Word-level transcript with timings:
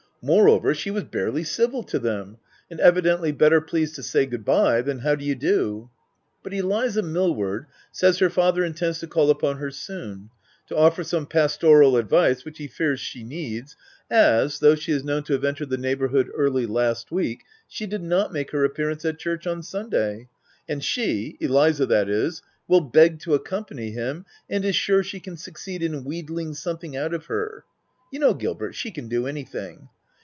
Moreover, 0.23 0.75
she 0.75 0.91
was 0.91 1.05
barely 1.05 1.43
civil 1.43 1.81
to 1.85 1.97
them, 1.97 2.37
and 2.69 2.79
evidently 2.79 3.31
better 3.31 3.59
pleased 3.59 3.95
to 3.95 4.03
say 4.03 4.21
e 4.21 4.25
good 4.27 4.45
by/ 4.45 4.83
than 4.83 4.99
i 4.99 5.01
how 5.01 5.15
do 5.15 5.25
you 5.25 5.33
do/ 5.33 5.89
But 6.43 6.53
Eliza 6.53 7.01
Millward 7.01 7.65
says 7.91 8.19
her 8.19 8.29
father 8.29 8.63
intends 8.63 8.99
to 8.99 9.07
call 9.07 9.31
upon 9.31 9.57
her 9.57 9.71
soon, 9.71 10.29
to 10.67 10.75
offer 10.75 11.03
some 11.03 11.25
pastoral 11.25 11.97
advice, 11.97 12.45
which 12.45 12.59
he 12.59 12.67
fears 12.67 12.99
she 12.99 13.23
needs, 13.23 13.75
as 14.11 14.59
though 14.59 14.75
she 14.75 14.91
is 14.91 15.03
known 15.03 15.23
to 15.23 15.33
have 15.33 15.43
entered 15.43 15.69
the 15.71 15.77
neigbourhood 15.79 16.29
early 16.35 16.67
last 16.67 17.11
week, 17.11 17.41
she 17.67 17.87
did 17.87 18.03
not 18.03 18.31
make 18.31 18.51
her 18.51 18.63
appearance 18.63 19.03
at 19.03 19.17
church 19.17 19.47
on 19.47 19.63
Sunday; 19.63 20.11
14 20.19 20.19
THE 20.19 20.19
TENANT 20.19 20.27
and 20.69 20.83
she— 20.83 21.37
Eliza, 21.41 21.85
that 21.87 22.07
is— 22.07 22.43
will 22.67 22.81
beg 22.81 23.17
to 23.21 23.33
accompany 23.33 23.89
him, 23.89 24.27
and 24.47 24.63
is 24.65 24.75
sure 24.75 25.01
she 25.01 25.19
can 25.19 25.35
succeed 25.35 25.81
in 25.81 26.03
wheedling 26.03 26.53
something 26.53 26.95
out 26.95 27.15
of 27.15 27.25
her—you 27.25 28.19
know, 28.19 28.35
Gilbert, 28.35 28.75
she 28.75 28.91
can 28.91 29.07
do 29.07 29.25
anything. 29.25 29.89